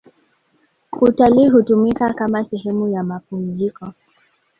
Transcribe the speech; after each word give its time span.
utalii 1.01 1.49
hutumika 1.49 2.13
kama 2.13 2.43
sehemu 2.45 2.87
ya 2.87 3.03
mapumziko 3.03 3.93